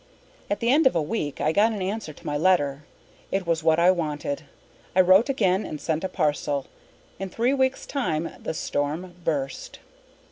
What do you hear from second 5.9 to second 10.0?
a parcel. In three weeks' time the storm burst.